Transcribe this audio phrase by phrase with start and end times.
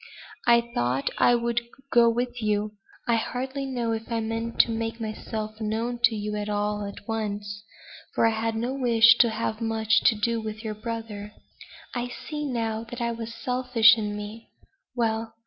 [0.47, 2.71] I thought I would go with you.
[3.07, 7.63] I hardly know if I meant to make myself known to you all at once,
[8.15, 11.33] for I had no wish to have much to do with your brother.
[11.93, 14.49] I see now that it was selfish in me.
[14.95, 15.35] Well!